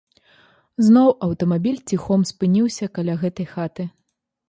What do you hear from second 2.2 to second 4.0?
спыніўся каля гэтай хаты.